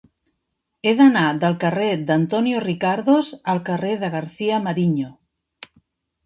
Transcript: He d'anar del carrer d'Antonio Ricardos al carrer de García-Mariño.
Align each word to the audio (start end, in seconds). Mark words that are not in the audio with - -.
He 0.85 0.93
d'anar 1.01 1.25
del 1.43 1.57
carrer 1.63 1.89
d'Antonio 2.07 2.63
Ricardos 2.63 3.29
al 3.55 3.61
carrer 3.69 3.93
de 4.05 4.11
García-Mariño. 4.17 5.13